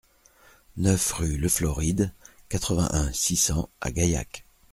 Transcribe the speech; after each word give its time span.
neuf 0.77 1.11
rue 1.11 1.37
Le 1.37 1.47
Floride, 1.47 2.11
quatre-vingt-un, 2.49 3.13
six 3.13 3.35
cents 3.35 3.69
à 3.81 3.91
Gaillac 3.91 4.45